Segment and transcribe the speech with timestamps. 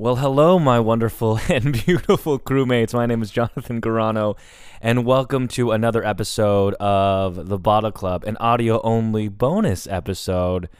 [0.00, 2.94] Well, hello, my wonderful and beautiful crewmates.
[2.94, 4.34] My name is Jonathan Gaurano,
[4.80, 10.70] and welcome to another episode of The Bottle Club, an audio only bonus episode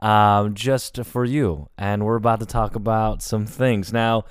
[0.00, 1.68] um, just for you.
[1.78, 3.92] And we're about to talk about some things.
[3.92, 4.24] Now,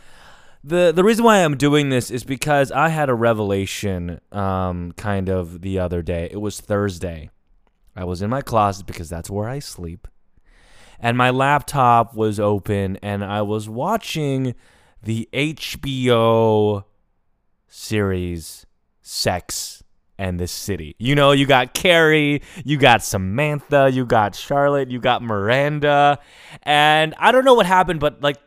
[0.61, 5.29] the, the reason why I'm doing this is because I had a revelation um, kind
[5.29, 6.27] of the other day.
[6.29, 7.29] It was Thursday.
[7.95, 10.09] I was in my closet because that's where I sleep
[10.99, 14.55] and my laptop was open and I was watching
[15.01, 16.83] the HBO
[17.67, 18.65] series
[19.01, 19.83] Sex
[20.17, 20.95] and the City.
[20.97, 26.19] You know, you got Carrie, you got Samantha, you got Charlotte, you got Miranda.
[26.63, 28.37] And I don't know what happened, but like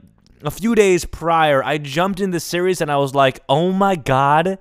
[0.42, 3.96] a few days prior, I jumped in the series and I was like, oh my
[3.96, 4.58] God,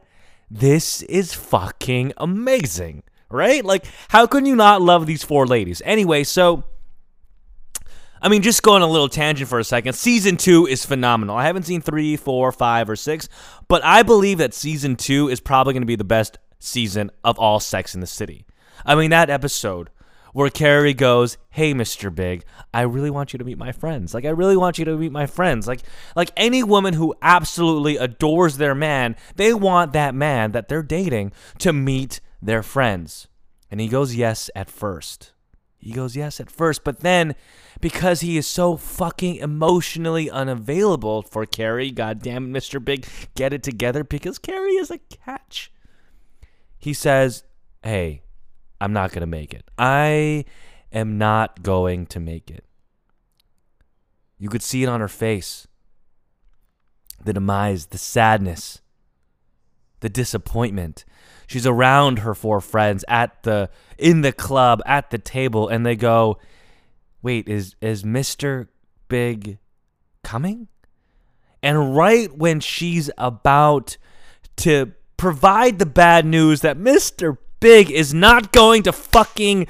[0.49, 3.03] this is fucking amazing.
[3.29, 3.63] Right?
[3.65, 5.81] Like, how can you not love these four ladies?
[5.83, 6.63] Anyway, so
[8.21, 9.93] I mean, just going a little tangent for a second.
[9.93, 11.35] Season two is phenomenal.
[11.35, 13.29] I haven't seen three, four, five, or six,
[13.67, 17.37] but I believe that season two is probably going to be the best season of
[17.37, 18.45] all Sex in the City.
[18.85, 19.89] I mean, that episode
[20.33, 22.13] where Carrie goes, "Hey, Mr.
[22.13, 24.13] Big, I really want you to meet my friends.
[24.13, 25.67] Like, I really want you to meet my friends.
[25.67, 25.81] Like,
[26.15, 31.31] like any woman who absolutely adores their man, they want that man that they're dating
[31.59, 33.27] to meet their friends."
[33.71, 35.33] And he goes, "Yes," at first.
[35.77, 37.35] He goes, "Yes," at first, but then
[37.79, 41.91] because he is so fucking emotionally unavailable for Carrie.
[41.91, 42.83] God damn it, Mr.
[42.83, 45.71] Big, get it together because Carrie is a catch.
[46.77, 47.43] He says,
[47.83, 48.21] Hey,
[48.79, 49.69] I'm not going to make it.
[49.77, 50.45] I
[50.91, 52.63] am not going to make it.
[54.37, 55.67] You could see it on her face
[57.23, 58.81] the demise, the sadness,
[59.99, 61.03] the disappointment.
[61.47, 65.95] She's around her four friends at the in the club at the table and they
[65.95, 66.37] go,
[67.21, 68.67] wait, is is Mr.
[69.07, 69.57] Big
[70.23, 70.67] coming?
[71.63, 73.97] And right when she's about
[74.57, 77.37] to provide the bad news that Mr.
[77.59, 79.67] Big is not going to fucking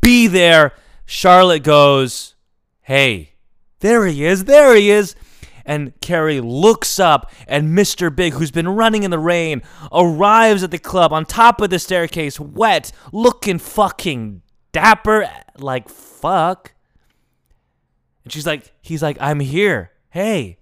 [0.00, 0.72] be there,
[1.06, 2.34] Charlotte goes,
[2.82, 3.34] Hey,
[3.80, 5.14] there he is, there he is.
[5.64, 8.14] And Carrie looks up, and Mr.
[8.14, 9.62] Big, who's been running in the rain,
[9.92, 15.28] arrives at the club on top of the staircase, wet, looking fucking dapper
[15.58, 16.72] like fuck.
[18.24, 19.92] And she's like, he's like, I'm here.
[20.10, 20.58] Hey.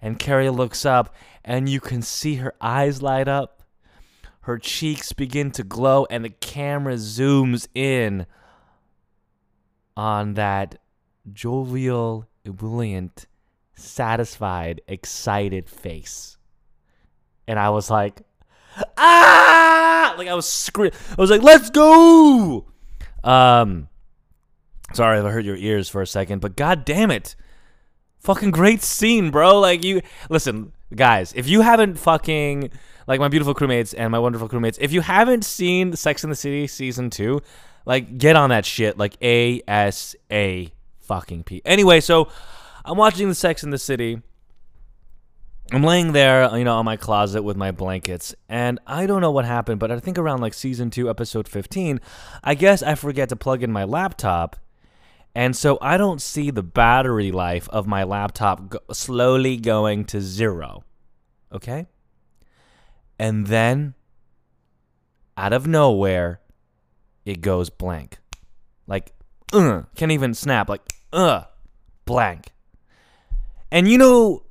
[0.00, 1.14] And Carrie looks up
[1.44, 3.62] and you can see her eyes light up.
[4.42, 8.26] Her cheeks begin to glow and the camera zooms in
[9.96, 10.78] on that
[11.32, 13.26] jovial, ebullient,
[13.78, 16.36] satisfied, excited face.
[17.46, 18.22] And I was like,
[18.96, 20.14] ah!
[20.18, 20.98] Like I was screaming.
[21.10, 22.66] I was like, let's go!
[23.24, 23.88] Um,
[24.94, 27.36] Sorry if I hurt your ears for a second, but god damn it.
[28.20, 29.60] Fucking great scene, bro.
[29.60, 30.00] Like you
[30.30, 32.70] listen, guys, if you haven't fucking
[33.06, 36.36] like my beautiful crewmates and my wonderful crewmates, if you haven't seen Sex in the
[36.36, 37.40] City season 2,
[37.84, 41.62] like get on that shit like A S A fucking P.
[41.64, 42.28] Anyway, so
[42.88, 44.22] I'm watching the Sex in the City.
[45.70, 49.30] I'm laying there, you know, on my closet with my blankets, and I don't know
[49.30, 52.00] what happened, but I think around like season 2, episode 15,
[52.42, 54.56] I guess I forget to plug in my laptop
[55.34, 60.20] and so I don't see the battery life of my laptop go- slowly going to
[60.20, 60.82] zero.
[61.52, 61.86] Okay?
[63.20, 63.94] And then,
[65.36, 66.40] out of nowhere,
[67.24, 68.18] it goes blank.
[68.88, 69.12] Like,
[69.52, 70.68] uh, can't even snap.
[70.68, 70.82] Like,
[71.12, 71.44] uh,
[72.04, 72.48] blank.
[73.70, 74.44] And you know,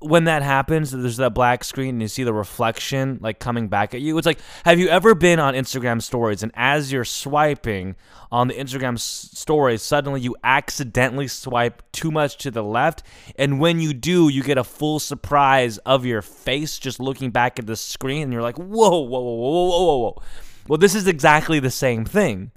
[0.00, 3.94] when that happens, there's that black screen and you see the reflection like coming back
[3.94, 4.16] at you.
[4.16, 7.96] It's like, have you ever been on Instagram stories and as you're swiping
[8.32, 13.02] on the Instagram s- stories, suddenly you accidentally swipe too much to the left?
[13.36, 17.58] And when you do, you get a full surprise of your face just looking back
[17.58, 20.22] at the screen and you're like, whoa, whoa, whoa, whoa, whoa, whoa, whoa.
[20.66, 22.52] Well, this is exactly the same thing.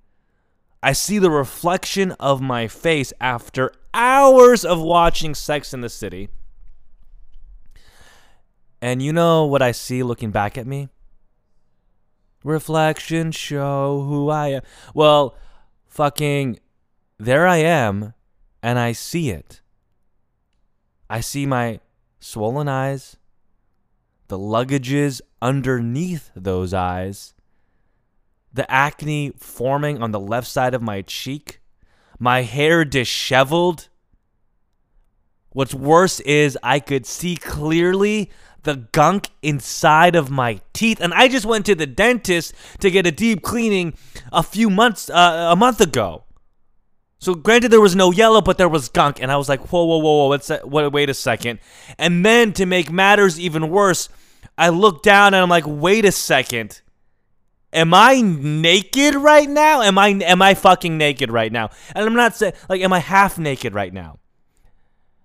[0.82, 6.30] I see the reflection of my face after hours of watching Sex in the City
[8.84, 10.90] and you know what I see looking back at me?
[12.44, 14.62] Reflection show who I am.
[14.94, 15.38] Well,
[15.88, 16.60] fucking,
[17.18, 18.14] there I am,
[18.62, 19.62] and I see it.
[21.10, 21.80] I see my
[22.20, 23.16] swollen eyes,
[24.28, 27.34] the luggages underneath those eyes,
[28.52, 31.62] the acne forming on the left side of my cheek,
[32.20, 33.90] my hair disheveled.
[35.52, 38.32] What's worse is I could see clearly
[38.64, 41.00] the gunk inside of my teeth.
[41.00, 43.94] And I just went to the dentist to get a deep cleaning
[44.32, 46.24] a few months, uh, a month ago.
[47.20, 49.86] So granted, there was no yellow, but there was gunk, and I was like, whoa,
[49.86, 50.70] whoa, whoa, whoa, what's that?
[50.70, 51.60] Wait, wait a second.
[51.98, 54.10] And then to make matters even worse,
[54.58, 56.82] I look down and I'm like, wait a second.
[57.74, 59.82] Am I naked right now?
[59.82, 61.70] Am I am I fucking naked right now?
[61.96, 64.20] And I'm not saying like, am I half naked right now?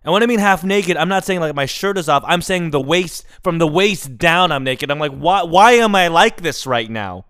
[0.05, 2.25] And when I mean half naked, I'm not saying like my shirt is off.
[2.27, 4.91] I'm saying the waist from the waist down, I'm naked.
[4.91, 5.43] I'm like, why?
[5.43, 7.27] Why am I like this right now?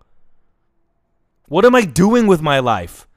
[1.47, 3.07] What am I doing with my life?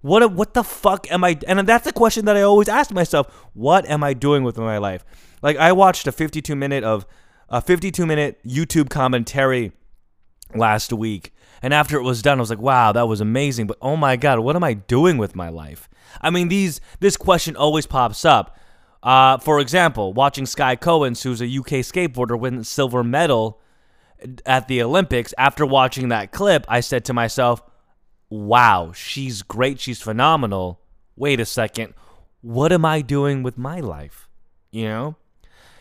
[0.00, 1.38] What what the fuck am I?
[1.46, 3.28] And that's a question that I always ask myself.
[3.52, 5.04] What am I doing with my life?
[5.42, 7.06] Like I watched a 52 minute of
[7.48, 9.72] a 52 minute YouTube commentary
[10.54, 11.32] last week,
[11.66, 13.66] and after it was done, I was like, wow, that was amazing.
[13.66, 15.88] But oh my god, what am I doing with my life?
[16.22, 18.56] I mean, these this question always pops up.
[19.02, 23.60] Uh, for example, watching Sky Coens, who's a UK skateboarder, win silver medal
[24.46, 25.34] at the Olympics.
[25.36, 27.60] After watching that clip, I said to myself
[28.30, 30.80] wow, she's great, she's phenomenal.
[31.16, 31.94] Wait a second,
[32.42, 34.28] what am I doing with my life?
[34.70, 35.16] You know?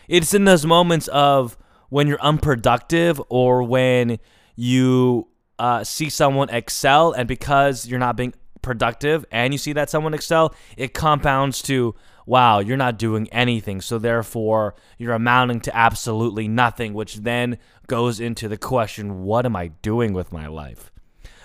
[0.08, 1.60] It's in those moments of
[1.90, 4.18] when you're unproductive or when
[4.56, 5.28] you
[5.60, 10.14] uh, see someone excel, and because you're not being productive and you see that someone
[10.14, 11.94] excel, it compounds to,
[12.26, 13.80] wow, you're not doing anything.
[13.80, 19.56] So therefore, you're amounting to absolutely nothing, which then goes into the question, what am
[19.56, 20.92] I doing with my life?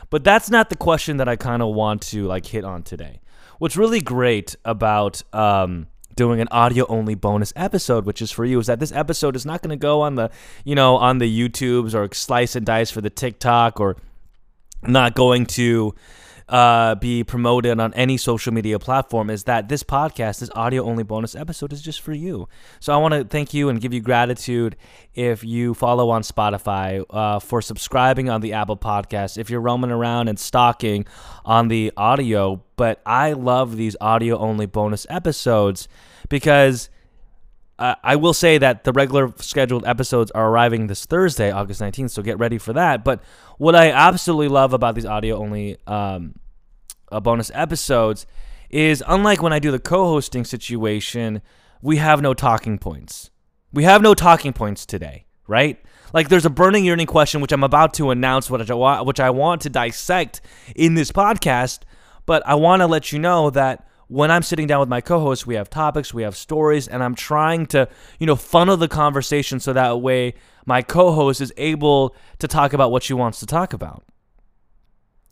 [0.08, 3.20] But that's not the question that I kind of want to like hit on today.
[3.58, 8.58] What's really great about um, doing an audio only bonus episode, which is for you,
[8.58, 10.30] is that this episode is not going to go on the,
[10.64, 13.96] you know, on the YouTubes or slice and dice for the TikTok or
[14.82, 15.94] not going to
[16.50, 21.04] uh, be promoted on any social media platform is that this podcast, this audio only
[21.04, 22.48] bonus episode, is just for you.
[22.80, 24.76] So I want to thank you and give you gratitude
[25.14, 29.92] if you follow on Spotify, uh, for subscribing on the Apple Podcast, if you're roaming
[29.92, 31.06] around and stalking
[31.44, 32.60] on the audio.
[32.76, 35.88] But I love these audio only bonus episodes
[36.28, 36.90] because.
[37.80, 42.10] Uh, I will say that the regular scheduled episodes are arriving this Thursday, August 19th,
[42.10, 43.02] so get ready for that.
[43.02, 43.22] But
[43.56, 46.34] what I absolutely love about these audio only um,
[47.10, 48.26] uh, bonus episodes
[48.68, 51.40] is unlike when I do the co hosting situation,
[51.80, 53.30] we have no talking points.
[53.72, 55.82] We have no talking points today, right?
[56.12, 59.20] Like there's a burning yearning question which I'm about to announce, which I want, which
[59.20, 60.42] I want to dissect
[60.76, 61.80] in this podcast.
[62.26, 65.46] But I want to let you know that when I'm sitting down with my co-host,
[65.46, 69.60] we have topics, we have stories, and I'm trying to, you know, funnel the conversation
[69.60, 70.34] so that way
[70.66, 74.02] my co-host is able to talk about what she wants to talk about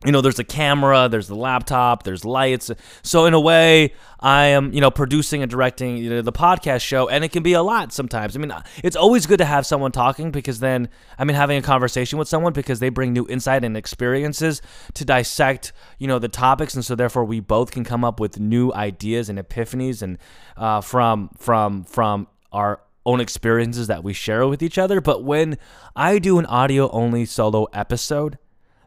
[0.04, 2.70] you know, there's a camera, there's the laptop, there's lights.
[3.02, 6.82] So in a way, I am, you know, producing and directing you know, the podcast
[6.82, 8.36] show, and it can be a lot sometimes.
[8.36, 8.52] I mean,
[8.84, 12.28] it's always good to have someone talking because then, I mean, having a conversation with
[12.28, 14.62] someone because they bring new insight and experiences
[14.94, 18.38] to dissect, you know, the topics, and so therefore we both can come up with
[18.38, 20.18] new ideas and epiphanies and
[20.56, 25.00] uh, from from from our own experiences that we share with each other.
[25.00, 25.58] But when
[25.96, 28.38] I do an audio only solo episode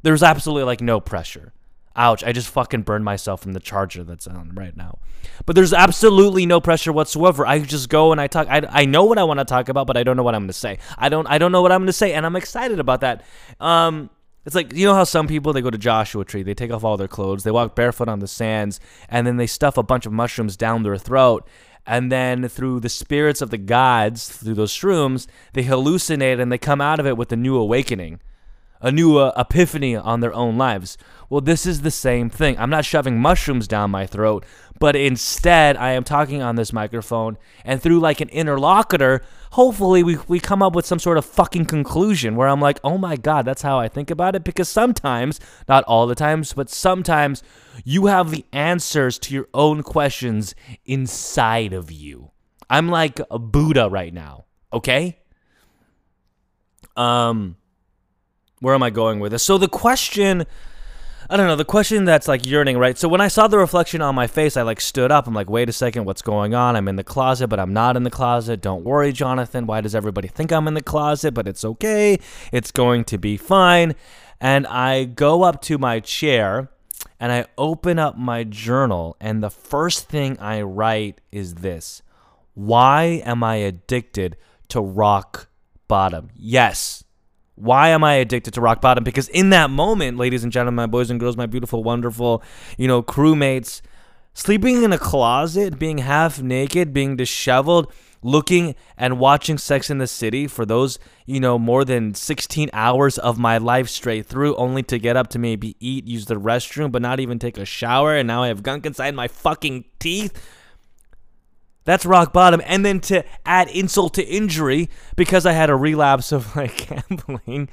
[0.04, 1.54] there's absolutely like no pressure.
[1.96, 5.00] Ouch, I just fucking burned myself from the charger that's on right now.
[5.46, 7.46] But there's absolutely no pressure whatsoever.
[7.46, 8.48] I just go and I talk.
[8.50, 10.44] I, I know what I want to talk about, but I don't know what I'm
[10.44, 10.80] going to say.
[10.98, 13.24] I don't I don't know what I'm going to say, and I'm excited about that.
[13.60, 14.10] Um,
[14.46, 16.86] it's like you know how some people they go to Joshua Tree, they take off
[16.86, 20.06] all their clothes, they walk barefoot on the sands, and then they stuff a bunch
[20.06, 21.46] of mushrooms down their throat,
[21.86, 26.58] and then through the spirits of the gods, through those shrooms, they hallucinate and they
[26.58, 28.20] come out of it with a new awakening
[28.82, 30.98] a new uh, epiphany on their own lives.
[31.30, 32.58] Well, this is the same thing.
[32.58, 34.46] I'm not shoving mushrooms down my throat,
[34.80, 39.22] but instead I am talking on this microphone and through like an interlocutor,
[39.52, 42.98] hopefully we, we come up with some sort of fucking conclusion where I'm like, oh
[42.98, 44.44] my God, that's how I think about it.
[44.44, 47.44] Because sometimes, not all the times, but sometimes
[47.86, 52.32] you have the answers to your own questions inside of you.
[52.70, 55.20] I'm like a Buddha right now, okay?
[56.96, 57.58] Um,
[58.62, 59.44] where am I going with this?
[59.44, 60.46] So the question,
[61.30, 62.98] I don't know, the question that's like yearning, right?
[62.98, 65.28] So when I saw the reflection on my face, I like stood up.
[65.28, 66.76] I'm like, wait a second, what's going on?
[66.76, 68.62] I'm in the closet, but I'm not in the closet.
[68.62, 69.66] Don't worry, Jonathan.
[69.66, 71.34] Why does everybody think I'm in the closet?
[71.34, 72.20] But it's okay.
[72.52, 73.96] It's going to be fine.
[74.40, 76.70] And I go up to my chair
[77.20, 82.02] and I open up my journal, and the first thing I write is this
[82.54, 84.38] Why am I addicted
[84.70, 85.48] to rock
[85.88, 86.30] bottom?
[86.36, 87.04] Yes,
[87.62, 89.04] why am I addicted to rock bottom?
[89.04, 92.44] Because in that moment, ladies and gentlemen, my boys and girls, my beautiful, wonderful,
[92.78, 93.82] you know, crewmates,
[94.34, 97.92] Sleeping in a closet, being half naked, being disheveled,
[98.24, 103.18] looking and watching Sex in the City for those, you know, more than 16 hours
[103.18, 106.94] of my life straight through, only to get up to maybe eat, use the restroom,
[106.94, 110.32] but not even take a shower, and now I have gunk inside my fucking teeth.
[111.84, 112.62] That's rock bottom.
[112.66, 117.70] And then to add insult to injury, because I had a relapse of like gambling,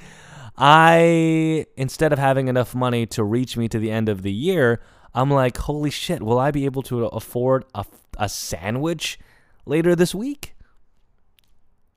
[0.56, 4.80] I, instead of having enough money to reach me to the end of the year,
[5.14, 7.84] I'm like, holy shit, will I be able to afford a,
[8.18, 9.18] a sandwich
[9.66, 10.54] later this week?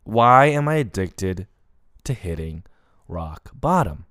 [0.03, 1.47] Why am I addicted
[2.03, 2.63] to hitting
[3.07, 4.05] rock bottom?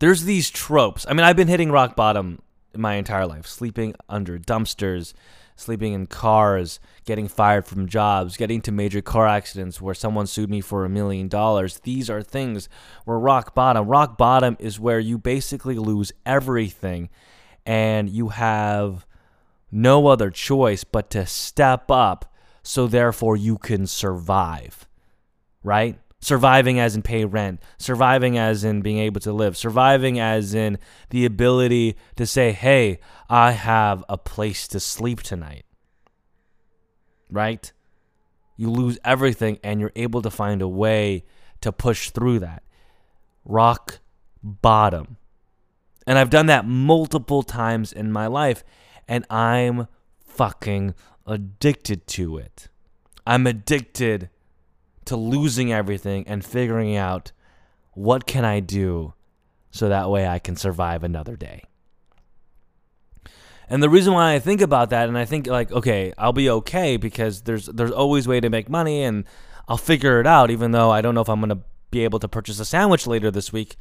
[0.00, 1.06] There's these tropes.
[1.08, 2.42] I mean, I've been hitting rock bottom
[2.76, 5.14] my entire life, sleeping under dumpsters,
[5.56, 10.50] sleeping in cars, getting fired from jobs, getting to major car accidents where someone sued
[10.50, 11.78] me for a million dollars.
[11.80, 12.68] These are things
[13.04, 13.86] where rock bottom.
[13.86, 17.10] Rock bottom is where you basically lose everything
[17.64, 19.06] and you have
[19.70, 22.32] no other choice but to step up
[22.62, 24.88] so therefore you can survive.
[25.62, 25.98] Right?
[26.24, 30.78] Surviving as in pay rent, surviving as in being able to live, surviving as in
[31.10, 35.66] the ability to say, hey, I have a place to sleep tonight.
[37.30, 37.70] Right?
[38.56, 41.24] You lose everything and you're able to find a way
[41.60, 42.62] to push through that.
[43.44, 43.98] Rock
[44.42, 45.18] bottom.
[46.06, 48.64] And I've done that multiple times in my life,
[49.06, 49.88] and I'm
[50.24, 50.94] fucking
[51.26, 52.68] addicted to it.
[53.26, 54.30] I'm addicted
[55.06, 57.32] to losing everything and figuring out
[57.92, 59.14] what can I do
[59.70, 61.64] so that way I can survive another day.
[63.68, 66.50] And the reason why I think about that and I think like okay, I'll be
[66.50, 69.24] okay because there's there's always way to make money and
[69.68, 72.18] I'll figure it out even though I don't know if I'm going to be able
[72.18, 73.76] to purchase a sandwich later this week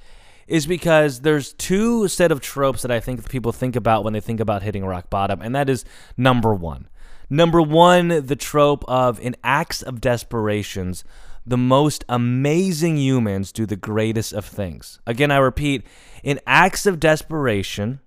[0.48, 4.20] is because there's two set of tropes that I think people think about when they
[4.20, 5.84] think about hitting rock bottom and that is
[6.18, 6.88] number 1
[7.34, 11.04] Number one, the trope of in acts of desperations,
[11.44, 15.00] the most amazing humans do the greatest of things.
[15.08, 15.84] Again, I repeat,
[16.22, 18.02] in acts of desperation,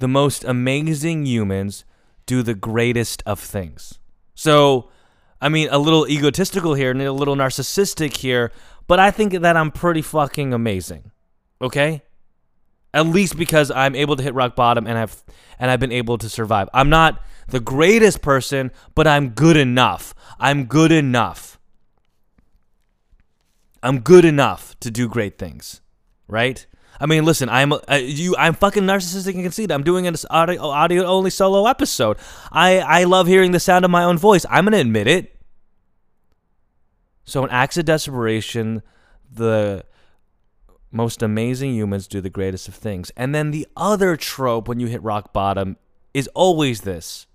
[0.00, 1.84] the most amazing humans
[2.26, 4.00] do the greatest of things.
[4.34, 4.90] So,
[5.40, 8.50] I mean, a little egotistical here and a little narcissistic here,
[8.88, 11.12] but I think that I'm pretty fucking amazing.
[11.62, 12.02] Okay?
[12.94, 15.22] At least because I'm able to hit rock bottom and I've
[15.58, 16.68] and I've been able to survive.
[16.72, 20.14] I'm not the greatest person, but I'm good enough.
[20.38, 21.58] I'm good enough.
[23.82, 25.80] I'm good enough to do great things,
[26.26, 26.66] right?
[27.00, 28.34] I mean, listen, I'm uh, you.
[28.36, 29.70] I'm fucking narcissistic and conceited.
[29.70, 32.18] I'm doing an audio, audio only solo episode.
[32.50, 34.44] I I love hearing the sound of my own voice.
[34.50, 35.36] I'm gonna admit it.
[37.24, 38.82] So, in acts of desperation,
[39.30, 39.84] the
[40.90, 43.10] most amazing humans do the greatest of things.
[43.16, 45.76] And then the other trope when you hit rock bottom
[46.14, 47.26] is always this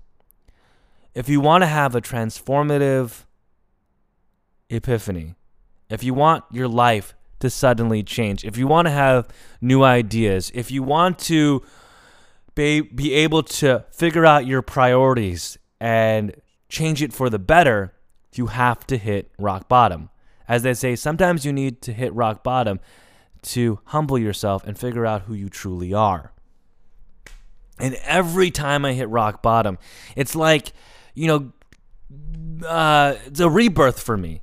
[1.13, 3.25] if you want to have a transformative
[4.69, 5.35] epiphany,
[5.89, 9.27] if you want your life to suddenly change, if you want to have
[9.61, 11.61] new ideas, if you want to
[12.55, 16.33] be, be able to figure out your priorities and
[16.67, 17.93] change it for the better,
[18.33, 20.09] you have to hit rock bottom.
[20.47, 22.79] As they say, sometimes you need to hit rock bottom
[23.43, 26.31] to humble yourself and figure out who you truly are.
[27.79, 29.77] And every time I hit rock bottom,
[30.15, 30.73] it's like
[31.15, 34.41] you know, uh, it's a rebirth for me.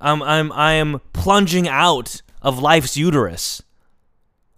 [0.00, 3.62] I'm I'm I am plunging out of life's uterus.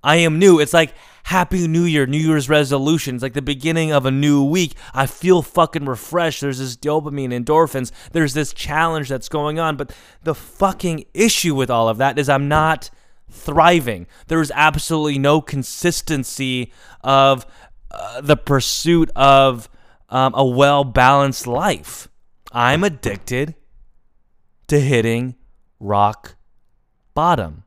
[0.02, 0.59] I am new.
[0.61, 0.94] It's like
[1.25, 3.14] Happy New Year, New Year's resolution.
[3.14, 4.75] It's like the beginning of a new week.
[4.94, 6.40] I feel fucking refreshed.
[6.40, 7.92] There's this dopamine, endorphins.
[8.12, 9.76] There's this challenge that's going on.
[9.76, 9.92] But
[10.23, 12.90] the fucking issue with all of that is I'm not
[13.30, 14.06] thriving.
[14.28, 16.72] There's absolutely no consistency
[17.02, 17.46] of
[17.90, 19.68] uh, the pursuit of
[20.08, 22.08] um, a well balanced life.
[22.52, 23.54] I'm addicted
[24.68, 25.37] to hitting
[25.78, 26.37] rock
[27.14, 27.64] bottom.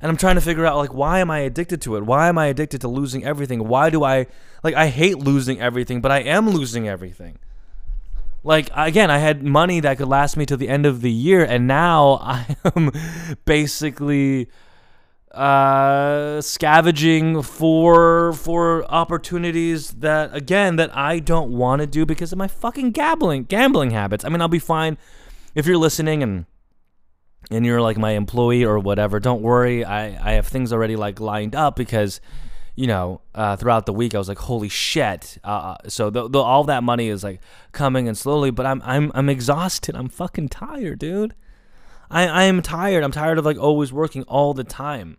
[0.00, 2.04] And I'm trying to figure out like why am I addicted to it?
[2.04, 3.66] Why am I addicted to losing everything?
[3.66, 4.26] Why do I
[4.62, 7.38] like I hate losing everything, but I am losing everything.
[8.44, 11.44] Like again, I had money that could last me to the end of the year
[11.44, 12.92] and now I am
[13.44, 14.48] basically
[15.32, 22.38] uh, scavenging for for opportunities that again that I don't want to do because of
[22.38, 24.24] my fucking gambling gambling habits.
[24.24, 24.96] I mean, I'll be fine
[25.54, 26.46] if you're listening and
[27.50, 29.20] and you're like my employee or whatever.
[29.20, 32.20] Don't worry, I I have things already like lined up because
[32.78, 35.38] you know uh, throughout the week I was like, holy shit.
[35.42, 37.40] Uh, uh so the, the, all that money is like
[37.72, 39.96] coming and slowly, but I'm I'm I'm exhausted.
[39.96, 41.34] I'm fucking tired, dude.
[42.08, 43.02] I, I am tired.
[43.02, 45.18] I'm tired of like always working all the time.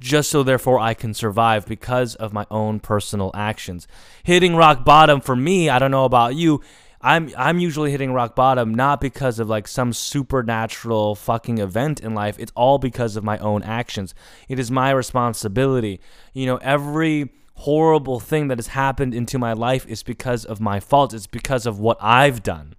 [0.00, 3.88] just so therefore I can survive because of my own personal actions.
[4.22, 6.62] Hitting rock bottom for me, I don't know about you,
[7.00, 12.14] I'm I'm usually hitting rock bottom not because of like some supernatural fucking event in
[12.14, 12.36] life.
[12.38, 14.14] It's all because of my own actions.
[14.48, 16.00] It is my responsibility.
[16.32, 20.80] You know, every horrible thing that has happened into my life is because of my
[20.80, 21.14] fault.
[21.14, 22.74] It's because of what I've done.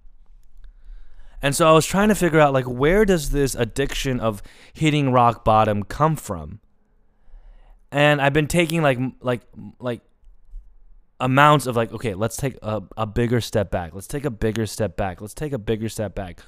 [1.42, 4.42] And so I was trying to figure out like where does this addiction of
[4.74, 6.60] hitting rock bottom come from?
[7.90, 9.40] And I've been taking like like
[9.78, 10.02] like
[11.20, 13.94] amounts of like, okay, let's take a, a bigger step back.
[13.94, 15.20] Let's take a bigger step back.
[15.20, 16.40] Let's take a bigger step back.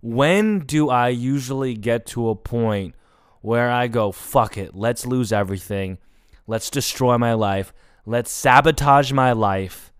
[0.00, 2.94] When do I usually get to a point
[3.40, 5.98] where I go, fuck it, let's lose everything.
[6.46, 7.72] Let's destroy my life.
[8.06, 9.92] Let's sabotage my life.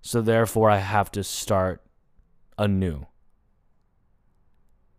[0.00, 1.82] So therefore, I have to start
[2.56, 3.06] anew.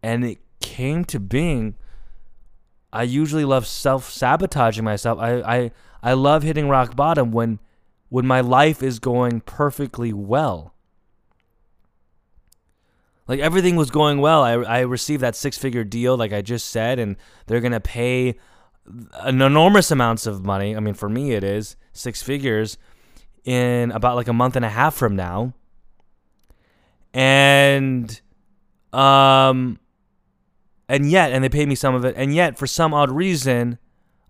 [0.03, 1.75] And it came to being.
[2.93, 5.19] I usually love self sabotaging myself.
[5.19, 7.59] I, I I love hitting rock bottom when
[8.09, 10.73] when my life is going perfectly well.
[13.27, 14.43] Like everything was going well.
[14.43, 17.79] I, I received that six figure deal, like I just said, and they're going to
[17.79, 18.39] pay
[19.13, 20.75] an enormous amounts of money.
[20.75, 22.79] I mean, for me, it is six figures
[23.45, 25.53] in about like a month and a half from now.
[27.13, 28.19] And,
[28.91, 29.79] um,
[30.87, 32.15] and yet, and they pay me some of it.
[32.17, 33.77] And yet, for some odd reason,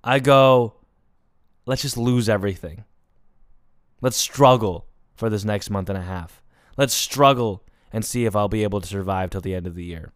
[0.03, 0.75] I go,
[1.65, 2.83] let's just lose everything.
[4.01, 6.41] Let's struggle for this next month and a half.
[6.77, 9.83] Let's struggle and see if I'll be able to survive till the end of the
[9.83, 10.11] year.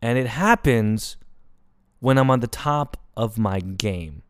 [0.00, 1.16] And it happens
[2.00, 4.22] when I'm on the top of my game.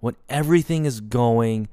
[0.00, 1.68] When everything is going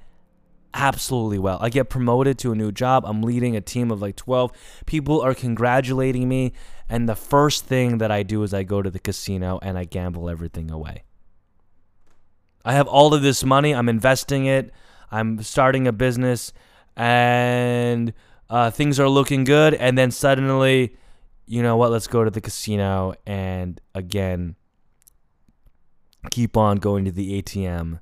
[0.75, 1.57] absolutely well.
[1.61, 3.05] I get promoted to a new job.
[3.05, 4.51] I'm leading a team of like 12.
[4.85, 6.51] People are congratulating me.
[6.89, 9.85] And the first thing that I do is I go to the casino and I
[9.85, 11.03] gamble everything away.
[12.65, 13.73] I have all of this money.
[13.73, 14.71] I'm investing it.
[15.11, 16.51] I'm starting a business,
[16.97, 18.13] and
[18.49, 19.73] uh, things are looking good.
[19.75, 20.97] And then suddenly,
[21.45, 21.91] you know what?
[21.91, 24.55] Let's go to the casino and again
[26.31, 27.99] keep on going to the ATM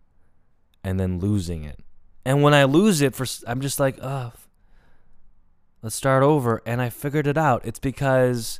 [0.83, 1.79] and then losing it.
[2.25, 4.31] And when I lose it, for I'm just like, oh,
[5.81, 6.61] let's start over.
[6.65, 7.65] And I figured it out.
[7.65, 8.59] It's because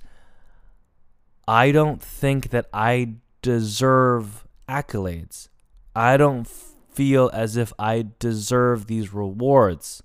[1.48, 5.48] I don't think that I deserve accolades.
[5.96, 10.04] I don't feel as if I deserve these rewards.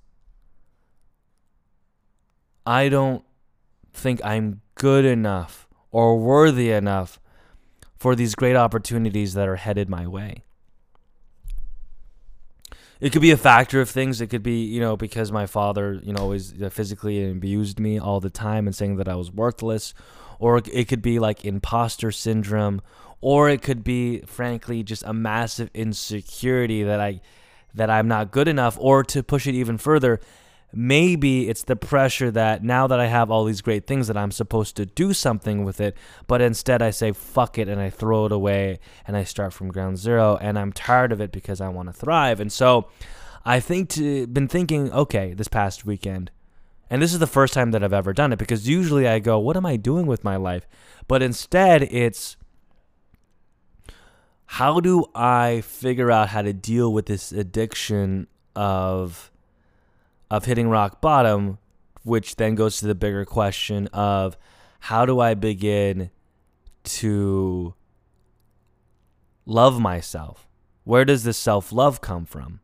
[2.67, 3.25] I don't
[3.93, 7.19] think I'm good enough or worthy enough
[7.97, 10.45] for these great opportunities that are headed my way.
[13.01, 14.21] It could be a factor of things.
[14.21, 17.99] It could be, you know, because my father, you know, always uh, physically abused me
[17.99, 19.95] all the time and saying that I was worthless.
[20.41, 22.81] Or it could be like imposter syndrome
[23.21, 27.21] or it could be frankly just a massive insecurity that I
[27.75, 30.21] that I'm not good enough or to push it even further
[30.73, 34.31] maybe it's the pressure that now that I have all these great things that I'm
[34.31, 38.27] supposed to do something with it, but instead I say fuck it and I throw
[38.27, 41.69] it away and I start from ground zero and I'm tired of it because I
[41.69, 42.41] want to thrive.
[42.41, 42.89] And so
[43.45, 46.31] I think to been thinking, okay, this past weekend,
[46.91, 49.39] and this is the first time that I've ever done it because usually I go,
[49.39, 50.67] what am I doing with my life?
[51.07, 52.37] But instead it's
[54.51, 59.31] how do I figure out how to deal with this addiction of
[60.31, 61.59] of hitting rock bottom,
[62.03, 64.39] which then goes to the bigger question of
[64.81, 66.11] how do I begin
[66.85, 67.75] to
[69.45, 70.49] love myself?
[70.85, 72.61] Where does this self-love come from?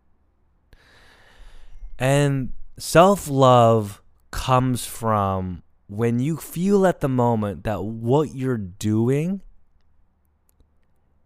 [1.99, 9.43] And self-love comes from when you feel at the moment that what you're doing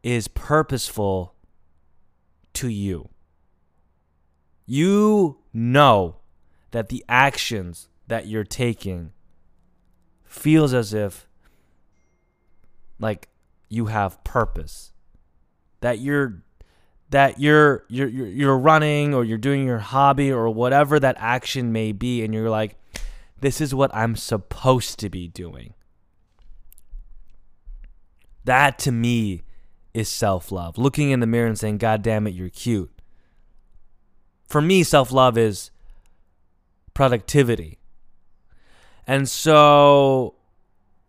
[0.09, 1.35] is purposeful
[2.55, 3.11] to you.
[4.65, 6.17] You know
[6.71, 9.13] that the actions that you're taking
[10.25, 11.29] feels as if
[12.99, 13.29] like
[13.69, 14.93] you have purpose.
[15.81, 16.43] That you're
[17.11, 21.93] that you're you're you're running or you're doing your hobby or whatever that action may
[21.93, 22.77] be and you're like
[23.41, 25.75] this is what I'm supposed to be doing.
[28.45, 29.43] That to me
[29.95, 30.79] is self love.
[30.79, 32.91] Looking in the mirror and saying, God damn it, you're cute.
[34.47, 35.71] For me, self love is
[36.95, 37.79] productivity.
[39.07, 40.35] And so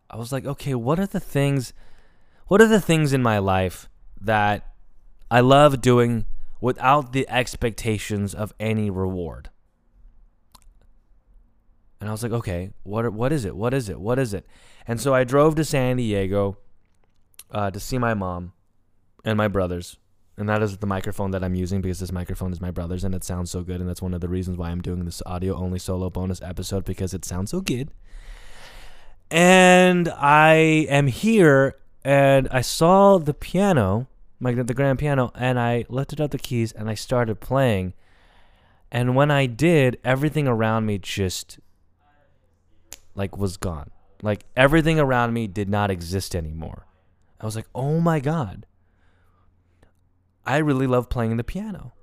[0.10, 1.74] I was like, okay, what are the things
[2.48, 3.88] what are the things in my life
[4.20, 4.74] that
[5.30, 6.26] I love doing
[6.60, 9.52] without the expectations of any reward?
[12.00, 13.56] And I was like, okay, what what is it?
[13.56, 14.00] What is it?
[14.00, 14.48] What is it?
[14.88, 16.58] And so I drove to San Diego
[17.52, 18.54] uh, to see my mom,
[19.24, 19.98] and my brother's.
[20.38, 23.14] And that is the microphone that I'm using because this microphone is my brother's and
[23.14, 23.82] it sounds so good.
[23.82, 26.86] And that's one of the reasons why I'm doing this audio only solo bonus episode
[26.86, 27.92] because it sounds so good.
[29.30, 30.54] And I
[30.90, 34.08] am here and I saw the piano,
[34.40, 37.94] my the grand piano, and I lifted up the keys and I started playing.
[38.92, 41.60] And when I did, everything around me just
[43.14, 43.92] like was gone.
[44.22, 46.86] Like everything around me did not exist anymore.
[47.42, 48.66] I was like, "Oh my god.
[50.46, 51.94] I really love playing the piano."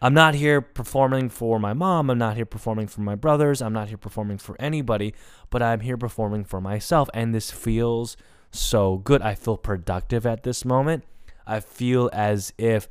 [0.00, 2.10] I'm not here performing for my mom.
[2.10, 3.62] I'm not here performing for my brothers.
[3.62, 5.14] I'm not here performing for anybody,
[5.48, 7.08] but I'm here performing for myself.
[7.14, 8.16] And this feels
[8.50, 9.22] so good.
[9.22, 11.04] I feel productive at this moment.
[11.46, 12.88] I feel as if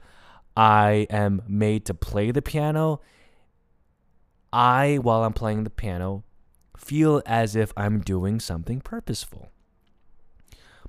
[0.58, 3.02] I am made to play the piano.
[4.52, 6.24] I, while I'm playing the piano,
[6.76, 9.52] feel as if I'm doing something purposeful.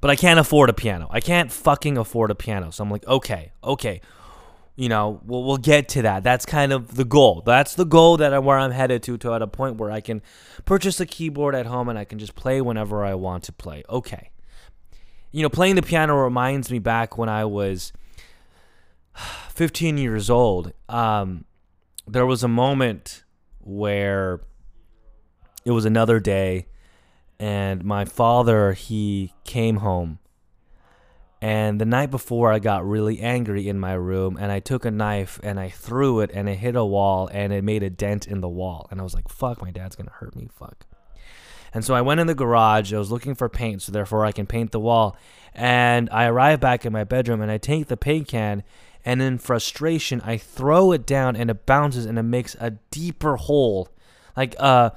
[0.01, 1.09] But I can't afford a piano.
[1.11, 2.71] I can't fucking afford a piano.
[2.71, 4.01] So I'm like, okay, okay.
[4.75, 6.23] You know, we'll, we'll get to that.
[6.23, 7.43] That's kind of the goal.
[7.47, 10.01] That's the goal that I'm where I'm headed to, to at a point where I
[10.01, 10.21] can
[10.67, 13.85] purchase a keyboard at home and I can just play whenever I want to play.
[13.89, 14.31] Okay.
[15.33, 17.93] You know, playing the piano reminds me back when I was
[19.49, 20.73] 15 years old.
[20.91, 21.47] Um,
[22.07, 23.25] there was a moment
[23.61, 24.41] where
[25.65, 26.67] it was another day
[27.39, 30.19] and my father he came home.
[31.43, 34.91] And the night before i got really angry in my room and i took a
[34.91, 38.27] knife and i threw it and it hit a wall and it made a dent
[38.27, 38.89] in the wall.
[38.91, 40.87] And i was like fuck my dad's gonna hurt me fuck.
[41.75, 44.33] And so i went in the garage i was looking for paint so therefore i
[44.33, 45.17] can paint the wall.
[45.55, 48.63] And i arrive back in my bedroom and i take the paint can
[49.05, 53.37] and in frustration i throw it down and it bounces and it makes a deeper
[53.37, 53.91] hole.
[54.37, 54.91] Like uh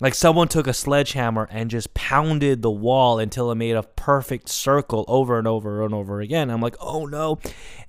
[0.00, 4.48] like someone took a sledgehammer and just pounded the wall until it made a perfect
[4.48, 6.50] circle over and over and over again.
[6.50, 7.38] I'm like, oh no.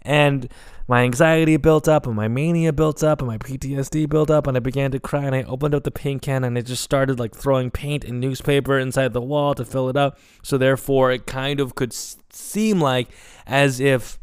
[0.04, 0.48] And
[0.88, 4.56] my anxiety built up and my mania built up and my PTSD built up and
[4.56, 7.20] I began to cry and I opened up the paint can and I just started
[7.20, 10.20] like throwing paint and newspaper inside the wall to fill it up.
[10.44, 13.08] So therefore it kind of could seem like
[13.48, 14.20] as if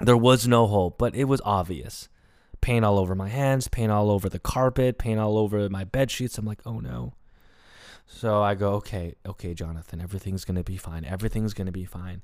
[0.00, 2.08] there was no hope, but it was obvious
[2.64, 6.10] paint all over my hands, paint all over the carpet, paint all over my bed
[6.10, 6.38] sheets.
[6.38, 7.12] I'm like, oh no.
[8.06, 11.04] So I go, okay, okay, Jonathan, everything's gonna be fine.
[11.04, 12.22] Everything's gonna be fine.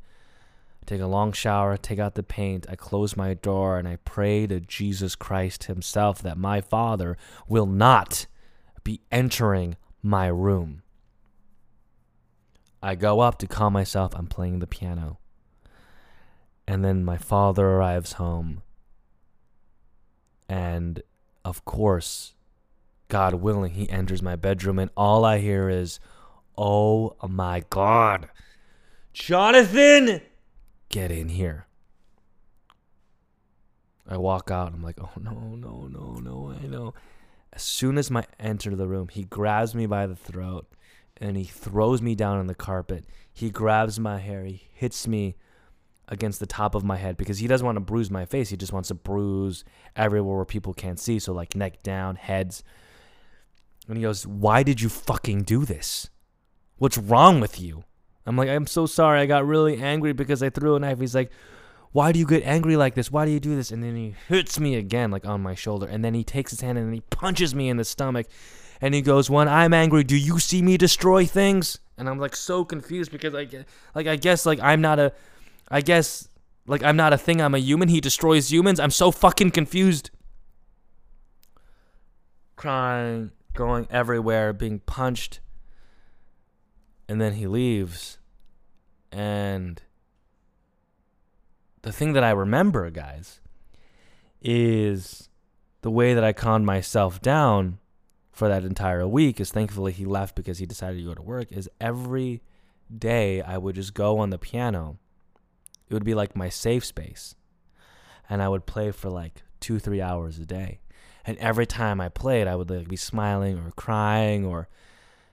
[0.80, 3.96] I take a long shower, take out the paint, I close my door, and I
[3.96, 8.26] pray to Jesus Christ Himself that my Father will not
[8.82, 10.80] be entering my room.
[12.82, 14.14] I go up to calm myself.
[14.16, 15.18] I'm playing the piano.
[16.66, 18.62] And then my father arrives home
[20.50, 21.00] and
[21.44, 22.34] of course,
[23.06, 26.00] God willing, he enters my bedroom, and all I hear is,
[26.58, 28.28] Oh my God,
[29.12, 30.20] Jonathan,
[30.88, 31.66] get in here.
[34.08, 34.72] I walk out.
[34.74, 36.94] I'm like, oh no, no, no, no, I know.
[37.52, 40.66] As soon as I enter the room, he grabs me by the throat
[41.16, 43.04] and he throws me down on the carpet.
[43.32, 44.44] He grabs my hair.
[44.44, 45.36] He hits me
[46.10, 48.50] against the top of my head because he doesn't want to bruise my face.
[48.50, 51.18] He just wants to bruise everywhere where people can't see.
[51.20, 52.62] So, like, neck down, heads.
[53.88, 56.10] And he goes, Why did you fucking do this?
[56.76, 57.84] What's wrong with you?
[58.26, 59.20] I'm like, I'm so sorry.
[59.20, 60.98] I got really angry because I threw a knife.
[60.98, 61.30] He's like,
[61.92, 63.12] Why do you get angry like this?
[63.12, 63.70] Why do you do this?
[63.70, 65.86] And then he hits me again, like on my shoulder.
[65.86, 68.26] And then he takes his hand and he punches me in the stomach.
[68.80, 71.78] And he goes, When I'm angry, do you see me destroy things?
[71.96, 75.12] And I'm like so confused because I get, like, I guess, like, I'm not a
[75.70, 76.28] I guess
[76.66, 77.88] like I'm not a thing, I'm a human.
[77.88, 78.78] He destroys humans.
[78.78, 80.10] I'm so fucking confused.
[82.56, 85.40] Crying, going everywhere, being punched.
[87.08, 88.18] And then he leaves.
[89.10, 89.82] And
[91.82, 93.40] the thing that I remember, guys,
[94.40, 95.28] is
[95.82, 97.78] the way that I calmed myself down
[98.30, 101.50] for that entire week is thankfully he left because he decided to go to work
[101.50, 102.42] is every
[102.96, 104.98] day I would just go on the piano
[105.90, 107.34] it would be like my safe space.
[108.28, 110.80] And I would play for like two, three hours a day.
[111.26, 114.68] And every time I played, I would like be smiling or crying or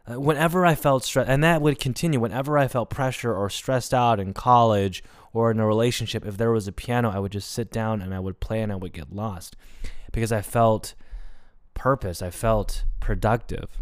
[0.09, 3.93] uh, whenever I felt stress, and that would continue whenever I felt pressure or stressed
[3.93, 6.25] out in college or in a relationship.
[6.25, 8.71] If there was a piano, I would just sit down and I would play and
[8.71, 9.55] I would get lost
[10.11, 10.95] because I felt
[11.73, 12.21] purpose.
[12.21, 13.81] I felt productive.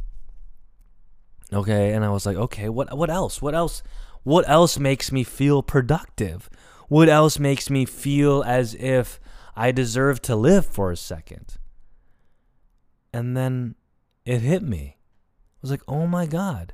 [1.54, 3.42] Okay, and I was like, okay, what what else?
[3.42, 3.84] What else?
[4.26, 6.50] What else makes me feel productive?
[6.90, 9.20] What else makes me feel as if
[9.56, 11.56] I deserve to live for a second?
[13.14, 13.76] And then
[14.26, 14.98] it hit me.
[14.98, 16.74] I was like, oh my God.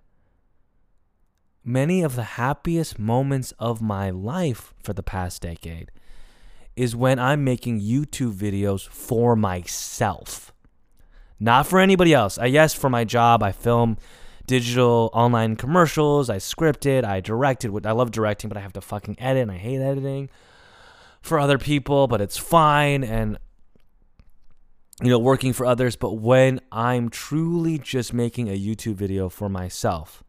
[1.64, 5.92] many of the happiest moments of my life for the past decade
[6.76, 10.54] is when I'm making YouTube videos for myself,
[11.40, 12.38] not for anybody else.
[12.38, 13.98] I yes, for my job, I film
[14.48, 17.86] digital online commercials, I script it, I direct it.
[17.86, 20.30] I love directing, but I have to fucking edit, and I hate editing
[21.22, 23.04] for other people, but it's fine.
[23.04, 23.38] And
[25.02, 29.50] you know, working for others, but when I'm truly just making a YouTube video for
[29.50, 30.24] myself,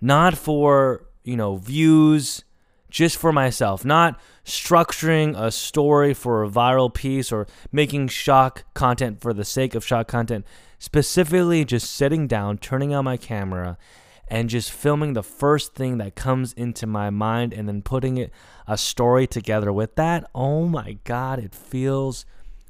[0.00, 2.44] not for, you know, views,
[2.88, 9.20] just for myself, not structuring a story for a viral piece or making shock content
[9.20, 10.44] for the sake of shock content,
[10.80, 13.78] specifically just sitting down, turning on my camera,
[14.26, 18.32] and just filming the first thing that comes into my mind and then putting it
[18.66, 20.28] a story together with that.
[20.34, 22.24] Oh my god, it feels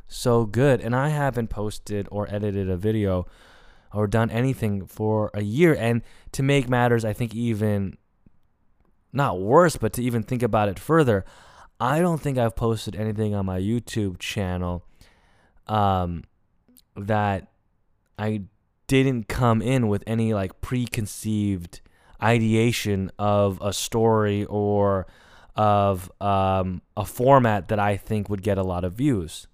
[0.09, 0.81] so good.
[0.81, 3.27] And I haven't posted or edited a video
[3.95, 5.75] or done anything for a year.
[5.79, 7.97] And to make matters, I think even
[9.13, 11.25] not worse, but to even think about it further,
[11.79, 14.85] I don't think I've posted anything on my YouTube channel
[15.69, 16.25] um,
[16.97, 17.50] that
[18.21, 18.43] I
[18.87, 21.81] didn't come in with any like preconceived
[22.23, 25.07] ideation of a story or
[25.57, 29.49] of um, a format that I think would get a lot of views.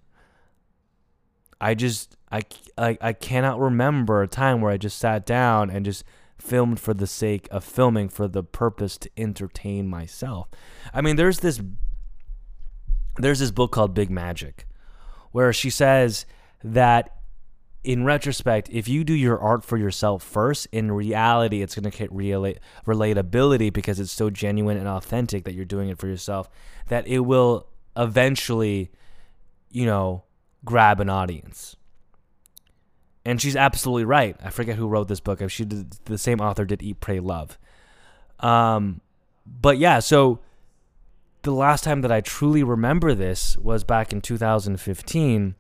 [1.61, 2.42] I just I,
[2.76, 6.02] I I cannot remember a time where I just sat down and just
[6.37, 10.48] filmed for the sake of filming for the purpose to entertain myself.
[10.92, 11.61] I mean, there's this
[13.16, 14.66] there's this book called Big Magic
[15.31, 16.26] where she says
[16.64, 17.15] that
[17.87, 21.96] in retrospect, if you do your art for yourself first, in reality, it's going to
[21.96, 26.51] get relatability because it's so genuine and authentic that you're doing it for yourself
[26.88, 28.90] that it will eventually,
[29.70, 30.25] you know,
[30.64, 31.77] grab an audience.
[33.25, 34.37] And she's absolutely right.
[34.42, 35.40] I forget who wrote this book.
[35.49, 37.57] She did, the same author did Eat, Pray, Love.
[38.40, 39.01] Um,
[39.46, 40.40] but yeah, so
[41.42, 45.55] the last time that I truly remember this was back in 2015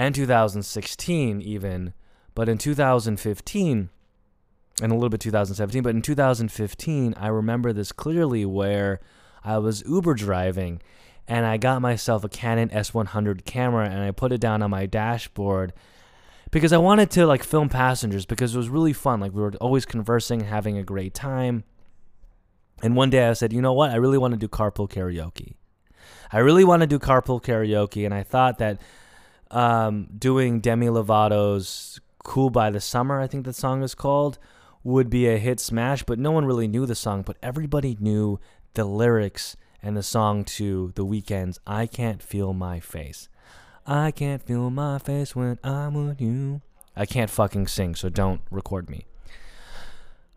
[0.00, 1.92] and 2016 even.
[2.34, 3.90] But in 2015
[4.82, 9.00] and a little bit 2017, but in 2015 I remember this clearly where
[9.44, 10.80] I was Uber driving
[11.28, 14.86] and I got myself a Canon S100 camera and I put it down on my
[14.86, 15.74] dashboard
[16.50, 19.20] because I wanted to like film passengers because it was really fun.
[19.20, 21.64] Like we were always conversing, having a great time.
[22.82, 23.90] And one day I said, you know what?
[23.90, 25.56] I really want to do carpool karaoke.
[26.32, 28.80] I really want to do carpool karaoke, and I thought that
[29.50, 34.38] um, doing Demi Lovato's "Cool by the Summer," I think the song is called,
[34.84, 36.02] would be a hit smash.
[36.02, 38.40] But no one really knew the song, but everybody knew
[38.74, 43.28] the lyrics and the song to The Weeknd's I Can't Feel My Face.
[43.86, 46.60] I can't feel my face when I'm with you.
[46.96, 49.06] I can't fucking sing, so don't record me.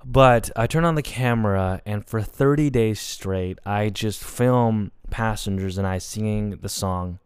[0.06, 5.78] But I turn on the camera, and for 30 days straight, I just film passengers
[5.78, 7.20] and I singing the song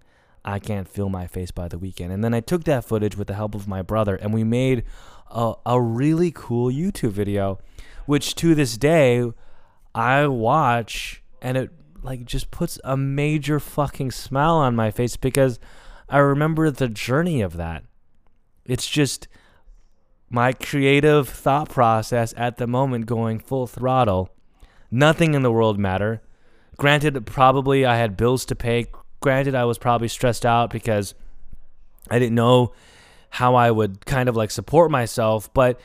[0.48, 2.10] I Can't Feel My Face by the Weeknd.
[2.10, 4.86] And then I took that footage with the help of my brother, and we made
[5.30, 7.60] a, a really cool YouTube video,
[8.06, 9.30] which to this day
[9.94, 15.60] I watch and it like just puts a major fucking smile on my face because
[16.08, 17.84] I remember the journey of that.
[18.66, 19.28] It's just
[20.30, 24.30] my creative thought process at the moment going full throttle.
[24.90, 26.22] Nothing in the world matter.
[26.78, 28.86] Granted, probably I had bills to pay.
[29.20, 31.14] Granted, I was probably stressed out because
[32.10, 32.74] I didn't know
[33.30, 35.80] how I would kind of like support myself, but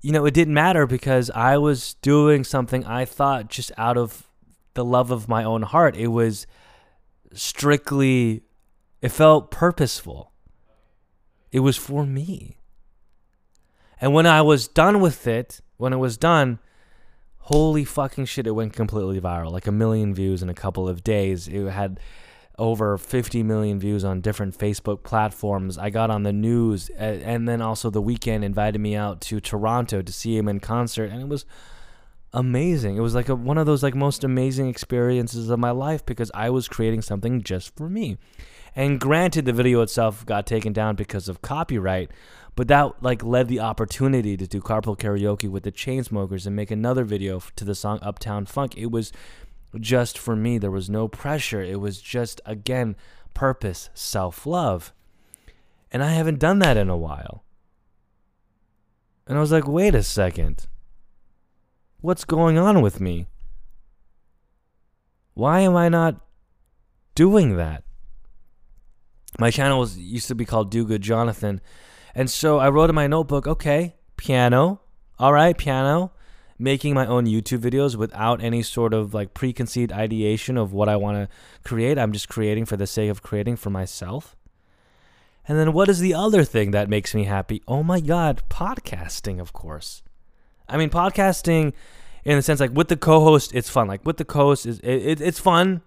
[0.00, 4.26] you know, it didn't matter because I was doing something I thought just out of
[4.74, 5.94] the love of my own heart.
[5.94, 6.46] It was
[7.34, 8.42] strictly,
[9.02, 10.32] it felt purposeful.
[11.52, 12.56] It was for me.
[14.00, 16.60] And when I was done with it, when it was done,
[17.38, 19.52] holy fucking shit, it went completely viral.
[19.52, 21.48] Like a million views in a couple of days.
[21.48, 22.00] It had
[22.60, 25.78] over 50 million views on different Facebook platforms.
[25.78, 30.02] I got on the news, and then also the Weeknd invited me out to Toronto
[30.02, 31.46] to see him in concert, and it was
[32.34, 32.96] amazing.
[32.96, 36.30] It was like a, one of those like most amazing experiences of my life because
[36.34, 38.18] I was creating something just for me.
[38.76, 42.10] And granted, the video itself got taken down because of copyright,
[42.54, 46.70] but that like led the opportunity to do carpool karaoke with the Chainsmokers and make
[46.70, 48.76] another video to the song Uptown Funk.
[48.76, 49.12] It was
[49.78, 50.58] just for me.
[50.58, 51.62] There was no pressure.
[51.62, 52.96] It was just again
[53.34, 54.92] purpose, self love,
[55.92, 57.44] and I haven't done that in a while.
[59.26, 60.66] And I was like, wait a second.
[62.00, 63.26] What's going on with me?
[65.34, 66.20] Why am I not
[67.14, 67.84] doing that?
[69.38, 71.60] My channel was used to be called Do Good Jonathan.
[72.14, 74.80] And so I wrote in my notebook, okay, piano.
[75.18, 76.12] All right, piano.
[76.60, 80.96] Making my own YouTube videos without any sort of like preconceived ideation of what I
[80.96, 81.98] want to create.
[81.98, 84.36] I'm just creating for the sake of creating for myself.
[85.48, 87.62] And then what is the other thing that makes me happy?
[87.66, 90.02] Oh my God, podcasting, of course.
[90.68, 91.72] I mean, podcasting
[92.24, 93.88] in the sense like with the co-host, it's fun.
[93.88, 95.82] Like with the co-host, is it, it, it's fun.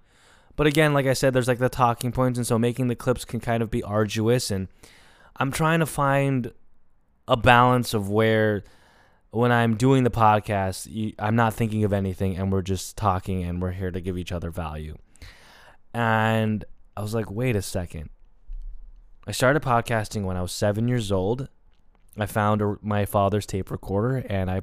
[0.56, 3.26] But again, like I said, there's like the talking points, and so making the clips
[3.26, 4.52] can kind of be arduous.
[4.52, 4.68] And
[5.38, 6.52] I'm trying to find
[7.28, 8.64] a balance of where
[9.34, 13.60] when I'm doing the podcast, I'm not thinking of anything, and we're just talking, and
[13.60, 14.96] we're here to give each other value.
[15.92, 16.64] And
[16.96, 18.10] I was like, wait a second.
[19.26, 21.48] I started podcasting when I was seven years old.
[22.16, 24.62] I found a, my father's tape recorder and I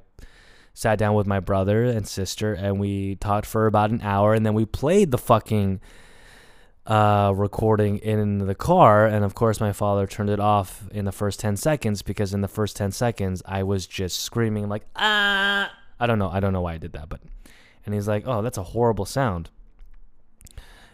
[0.72, 4.46] sat down with my brother and sister and we talked for about an hour and
[4.46, 5.80] then we played the fucking
[6.90, 11.12] uh, recording in the car and of course my father turned it off in the
[11.12, 15.72] first 10 seconds because in the first 10 seconds I was just screaming like ah
[16.00, 17.20] I don't know I don't know why I did that but
[17.86, 19.50] and he's like oh that's a horrible sound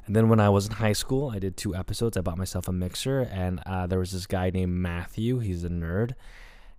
[0.07, 2.17] and then when I was in high school, I did two episodes.
[2.17, 5.41] I bought myself a mixer, and uh, there was this guy named Matthew.
[5.41, 6.13] He's a nerd,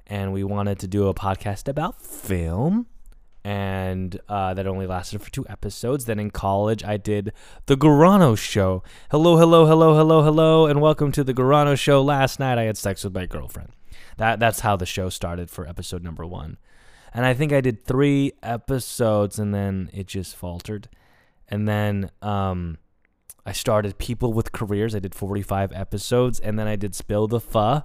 [0.05, 2.87] and we wanted to do a podcast about film.
[3.47, 6.03] And uh, that only lasted for two episodes.
[6.03, 7.31] Then in college, I did
[7.67, 8.83] the Gaurano Show.
[9.09, 12.03] Hello, hello, hello, hello, hello, and welcome to the Gaurano Show.
[12.03, 13.69] Last night, I had sex with my girlfriend.
[14.17, 16.57] That that's how the show started for episode number one.
[17.13, 20.89] And I think I did three episodes, and then it just faltered.
[21.47, 22.79] And then um,
[23.45, 24.93] I started People with Careers.
[24.93, 27.83] I did 45 episodes, and then I did Spill the Pho,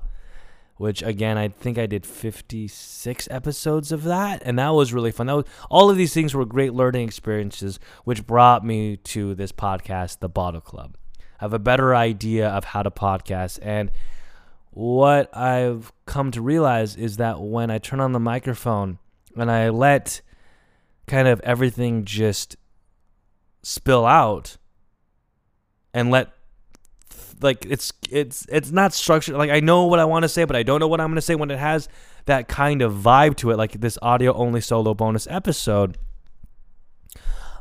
[0.82, 5.28] which again I think I did 56 episodes of that, and that was really fun.
[5.28, 9.52] That was all of these things were great learning experiences, which brought me to this
[9.52, 10.96] podcast, The Bottle Club.
[11.38, 13.92] I have a better idea of how to podcast, and
[14.72, 18.98] what I've come to realize is that when I turn on the microphone
[19.36, 20.20] and I let
[21.06, 22.56] kind of everything just
[23.62, 24.56] spill out
[25.94, 26.32] and let
[27.42, 30.56] like it's it's it's not structured like I know what I want to say but
[30.56, 31.88] I don't know what I'm going to say when it has
[32.26, 35.98] that kind of vibe to it like this audio only solo bonus episode.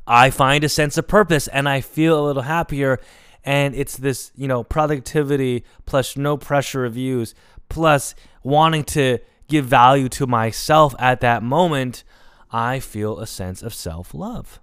[0.08, 3.00] I find a sense of purpose and I feel a little happier
[3.44, 7.34] and it's this you know productivity plus no pressure reviews
[7.70, 12.04] plus wanting to give value to myself at that moment
[12.52, 14.61] I feel a sense of self-love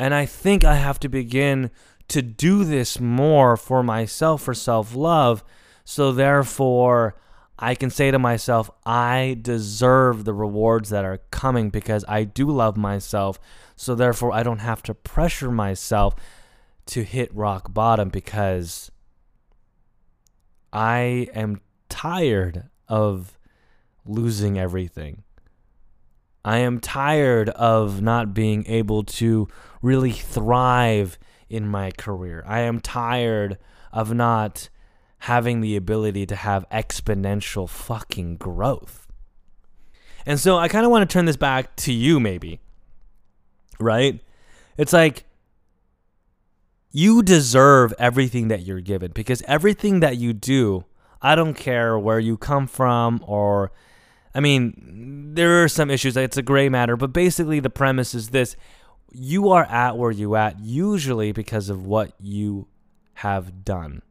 [0.00, 1.70] And I think I have to begin
[2.08, 5.44] to do this more for myself, for self love.
[5.84, 7.16] So therefore,
[7.58, 12.48] I can say to myself, I deserve the rewards that are coming because I do
[12.48, 13.38] love myself.
[13.76, 16.14] So therefore, I don't have to pressure myself
[16.86, 18.90] to hit rock bottom because
[20.72, 21.60] I am
[21.90, 23.38] tired of
[24.06, 25.24] losing everything.
[26.42, 29.46] I am tired of not being able to
[29.82, 32.44] really thrive in my career.
[32.46, 33.58] I am tired
[33.92, 34.68] of not
[35.24, 39.06] having the ability to have exponential fucking growth.
[40.24, 42.60] And so I kind of want to turn this back to you, maybe.
[43.78, 44.20] Right?
[44.76, 45.24] It's like
[46.92, 50.84] you deserve everything that you're given because everything that you do,
[51.22, 53.72] I don't care where you come from or.
[54.32, 56.16] I mean, there are some issues.
[56.16, 58.54] It's a gray matter, but basically the premise is this
[59.12, 62.66] you are at where you at usually because of what you
[63.14, 64.02] have done.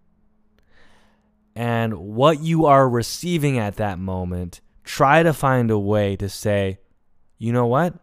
[1.56, 6.80] And what you are receiving at that moment, try to find a way to say,
[7.38, 7.96] you know what?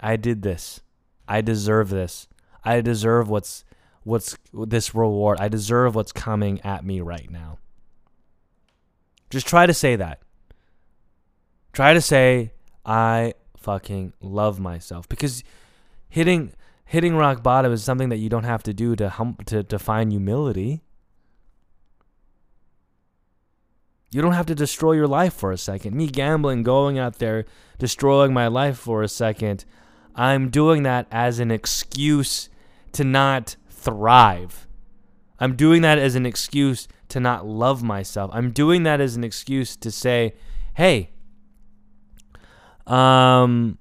[0.00, 0.80] I did this.
[1.26, 2.28] I deserve this.
[2.64, 3.64] I deserve what's
[4.04, 5.38] what's this reward.
[5.40, 7.58] I deserve what's coming at me right now.
[9.30, 10.20] Just try to say that.
[11.72, 12.52] Try to say
[12.84, 15.42] I fucking love myself because
[16.16, 16.50] hitting
[16.86, 19.78] hitting rock bottom is something that you don't have to do to hum, to to
[19.78, 20.80] find humility.
[24.10, 25.94] You don't have to destroy your life for a second.
[25.94, 27.44] Me gambling, going out there,
[27.78, 29.66] destroying my life for a second,
[30.14, 32.48] I'm doing that as an excuse
[32.92, 34.66] to not thrive.
[35.38, 38.30] I'm doing that as an excuse to not love myself.
[38.32, 40.32] I'm doing that as an excuse to say,
[40.72, 41.10] hey,
[42.86, 43.76] um,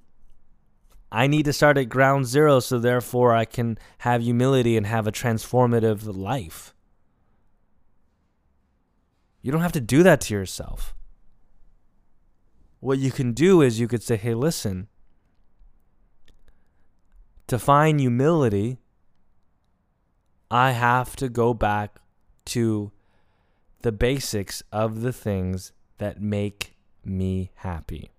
[1.15, 5.07] I need to start at ground zero so therefore I can have humility and have
[5.07, 6.73] a transformative life.
[9.41, 10.93] You don't have to do that to yourself.
[12.81, 14.89] What you can do is you could say, hey, listen,
[17.47, 18.79] to find humility,
[20.51, 22.01] I have to go back
[22.47, 22.91] to
[23.83, 28.11] the basics of the things that make me happy.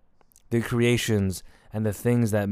[0.51, 1.43] the creations
[1.73, 2.49] and the things that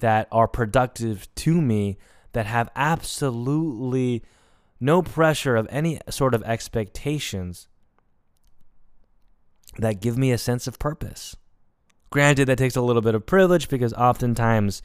[0.00, 1.98] that are productive to me
[2.32, 4.22] that have absolutely
[4.80, 7.68] no pressure of any sort of expectations
[9.78, 11.36] that give me a sense of purpose.
[12.10, 14.82] Granted, that takes a little bit of privilege because oftentimes,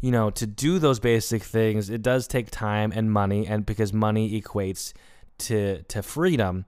[0.00, 3.92] you know, to do those basic things, it does take time and money, and because
[3.92, 4.92] money equates
[5.38, 6.64] to to freedom.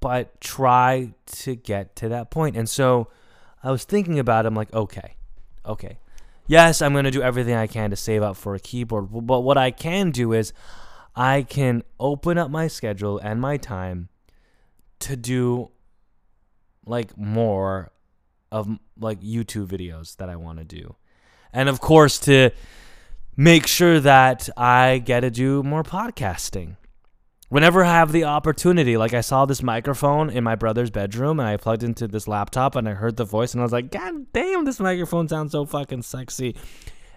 [0.00, 2.56] But try to get to that point.
[2.56, 3.08] And so
[3.62, 5.16] I was thinking about it, I'm like, okay,
[5.64, 5.98] okay.
[6.46, 9.40] Yes, I'm going to do everything I can to save up for a keyboard, but
[9.40, 10.52] what I can do is
[11.14, 14.08] I can open up my schedule and my time
[15.00, 15.70] to do
[16.86, 17.90] like more
[18.52, 18.68] of
[18.98, 20.94] like YouTube videos that I want to do.
[21.52, 22.50] And of course to
[23.36, 26.76] make sure that I get to do more podcasting.
[27.48, 31.48] Whenever I have the opportunity, like I saw this microphone in my brother's bedroom and
[31.48, 34.32] I plugged into this laptop and I heard the voice and I was like, God
[34.32, 36.56] damn, this microphone sounds so fucking sexy.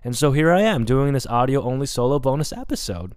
[0.04, 3.16] And so here I am doing this audio only solo bonus episode.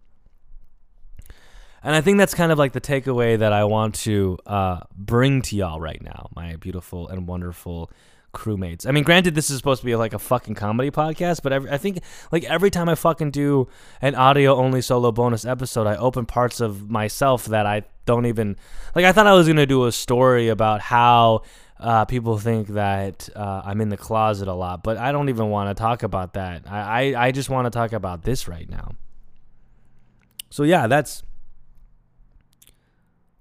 [1.85, 5.43] And I think that's kind of like the takeaway that I want to uh, bring
[5.43, 7.91] to y'all right now, my beautiful and wonderful
[8.33, 8.87] crewmates.
[8.87, 11.78] I mean, granted, this is supposed to be like a fucking comedy podcast, but I
[11.78, 13.68] think like every time I fucking do
[14.01, 18.57] an audio only solo bonus episode, I open parts of myself that I don't even
[18.95, 19.05] like.
[19.05, 21.43] I thought I was gonna do a story about how
[21.78, 25.51] uh, people think that uh, I'm in the closet a lot, but I don't even
[25.51, 26.62] want to talk about that.
[26.66, 28.93] I, I, I just want to talk about this right now.
[30.51, 31.22] So yeah, that's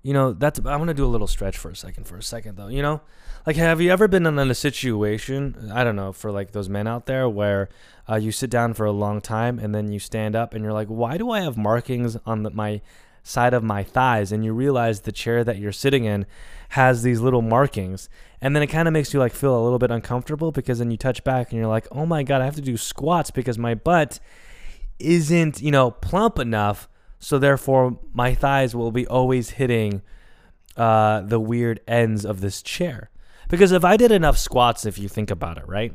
[0.04, 2.24] you know, that's I want to do a little stretch for a second for a
[2.24, 3.02] second though, you know?
[3.46, 6.88] Like have you ever been in a situation, I don't know, for like those men
[6.88, 7.70] out there where
[8.10, 10.74] uh, you sit down for a long time and then you stand up and you're
[10.74, 12.82] like, "Why do I have markings on the, my
[13.24, 16.26] side of my thighs?" and you realize the chair that you're sitting in
[16.70, 18.10] has these little markings.
[18.42, 20.92] And then it kind of makes you like feel a little bit uncomfortable because then
[20.92, 23.58] you touch back and you're like, "Oh my god, I have to do squats because
[23.58, 24.20] my butt
[25.00, 26.88] isn't, you know, plump enough
[27.22, 30.02] so therefore, my thighs will be always hitting
[30.76, 33.12] uh, the weird ends of this chair.
[33.48, 35.94] Because if I did enough squats, if you think about it, right?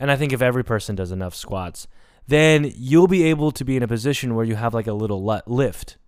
[0.00, 1.86] And I think if every person does enough squats,
[2.26, 5.24] then you'll be able to be in a position where you have like a little
[5.46, 5.98] lift.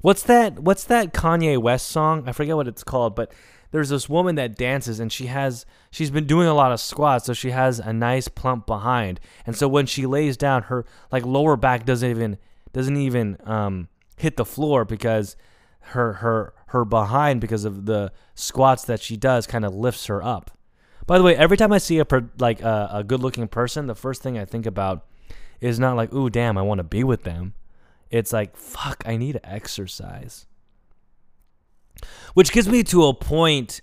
[0.00, 0.58] What's that?
[0.58, 2.24] What's that Kanye West song?
[2.26, 3.32] I forget what it's called, but
[3.70, 7.26] there's this woman that dances and she has she's been doing a lot of squats,
[7.26, 9.20] so she has a nice plump behind.
[9.46, 12.38] And so when she lays down, her like lower back doesn't even
[12.72, 15.36] doesn't even um hit the floor because
[15.80, 20.22] her her her behind because of the squats that she does kind of lifts her
[20.22, 20.50] up.
[21.06, 23.86] By the way, every time I see a per, like a, a good looking person,
[23.86, 25.06] the first thing I think about
[25.60, 27.54] is not like, "Ooh, damn, I want to be with them."
[28.10, 30.46] It's like, "Fuck, I need to exercise."
[32.34, 33.80] Which gets me to a point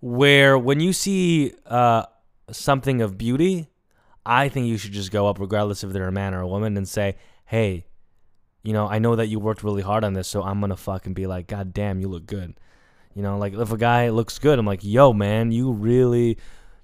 [0.00, 2.04] where when you see uh,
[2.50, 3.68] something of beauty,
[4.24, 6.76] I think you should just go up, regardless if they're a man or a woman,
[6.76, 7.16] and say,
[7.46, 7.86] "Hey,
[8.62, 11.14] you know, I know that you worked really hard on this, so I'm gonna fucking
[11.14, 12.58] be like, God damn, you look good.
[13.14, 16.38] You know, like if a guy looks good, I'm like, yo, man, you really,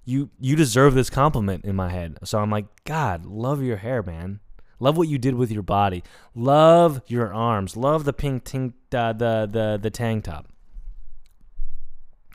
[0.04, 2.18] you you deserve this compliment in my head.
[2.24, 4.40] So I'm like, God, love your hair, man.
[4.80, 6.02] Love what you did with your body.
[6.34, 7.76] Love your arms.
[7.76, 10.48] Love the pink tank, uh, the the the tank top.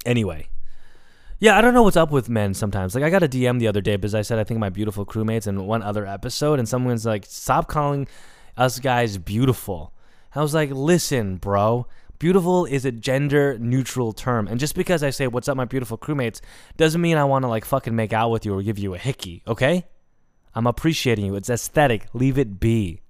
[0.06, 0.48] Anyway,
[1.40, 2.96] yeah, I don't know what's up with men sometimes.
[2.96, 5.06] Like I got a DM the other day because I said I think my beautiful
[5.06, 8.08] crewmates in one other episode, and someone's like, "Stop calling
[8.60, 9.94] us guys beautiful.
[10.36, 11.88] I was like, listen, bro.
[12.20, 14.48] Beautiful is a gender neutral term.
[14.48, 16.42] And just because I say, what's up, my beautiful crewmates,
[16.76, 18.98] doesn't mean I want to like fucking make out with you or give you a
[18.98, 19.88] hickey, okay?
[20.54, 21.36] I'm appreciating you.
[21.36, 22.08] It's aesthetic.
[22.14, 23.02] Leave it be.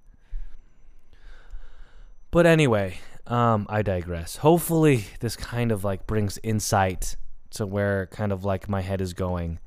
[2.30, 4.36] But anyway, um, I digress.
[4.36, 7.16] Hopefully, this kind of like brings insight
[7.50, 9.58] to where kind of like my head is going.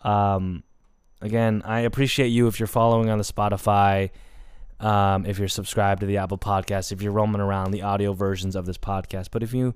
[0.00, 0.64] Um,
[1.20, 4.10] again, I appreciate you if you're following on the Spotify
[4.82, 8.56] um, if you're subscribed to the Apple Podcast, if you're roaming around the audio versions
[8.56, 9.28] of this podcast.
[9.30, 9.74] But if you,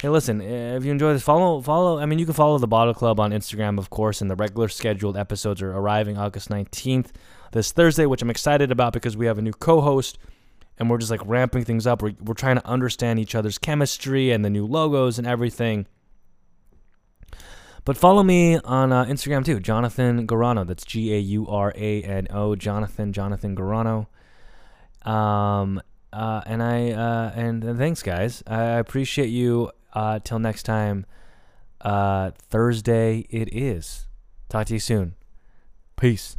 [0.00, 1.98] hey, listen, if you enjoy this, follow, follow.
[1.98, 4.68] I mean, you can follow the Bottle Club on Instagram, of course, and the regular
[4.68, 7.08] scheduled episodes are arriving August 19th,
[7.52, 10.18] this Thursday, which I'm excited about because we have a new co-host
[10.78, 12.02] and we're just like ramping things up.
[12.02, 15.86] We're, we're trying to understand each other's chemistry and the new logos and everything.
[17.84, 20.64] But follow me on uh, Instagram too, Jonathan Gaurano.
[20.64, 24.08] That's G A U R A N O, Jonathan, Jonathan Gaurano.
[25.08, 25.80] Um,
[26.12, 28.42] uh, and I uh, and, and thanks, guys.
[28.46, 29.70] I appreciate you.
[29.92, 31.06] Uh, till next time.
[31.80, 34.06] Uh, Thursday it is.
[34.48, 35.14] Talk to you soon.
[35.96, 36.36] Peace.